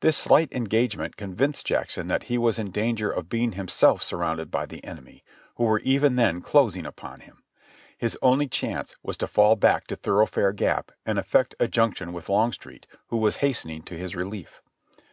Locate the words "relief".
14.16-14.60